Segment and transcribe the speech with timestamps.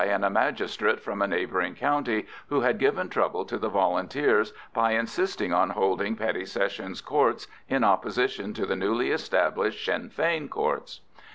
[0.03, 4.93] and a magistrate from a neighbouring county, who had given trouble to the Volunteers by
[4.93, 11.01] insisting on holding Petty Sessions Courts in opposition to the newly established Sinn Fein Courts.